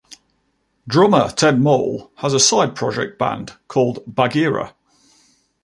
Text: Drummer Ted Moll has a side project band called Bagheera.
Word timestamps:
Drummer 0.87 1.29
Ted 1.29 1.59
Moll 1.61 2.11
has 2.15 2.33
a 2.33 2.39
side 2.39 2.75
project 2.75 3.19
band 3.19 3.53
called 3.67 3.99
Bagheera. 4.07 4.73